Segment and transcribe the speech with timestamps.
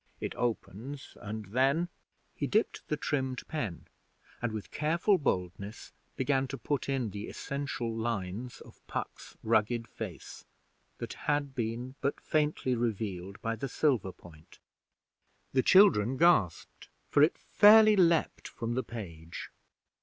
[0.19, 1.87] It opens, and then'
[2.35, 3.85] He dipped the trimmed pen,
[4.41, 10.43] and with careful boldness began to put in the essential lines of Puck's rugged face,
[10.97, 14.57] that had been but faintly revealed by the silver point.
[15.53, 19.51] The children gasped, for it fairly leaped from the page.